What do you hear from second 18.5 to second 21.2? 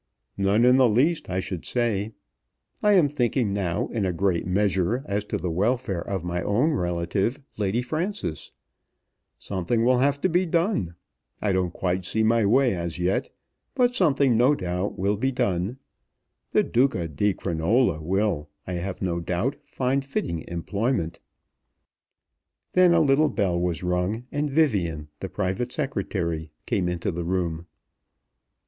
I have no doubt, find fitting employment."